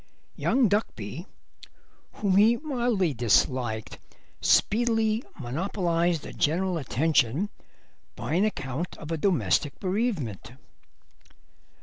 [0.35, 1.27] Young Duckby,
[2.13, 3.99] whom he mildly disliked,
[4.41, 7.51] speedily monopolised the general attention
[8.15, 10.53] by an account of a domestic bereavement.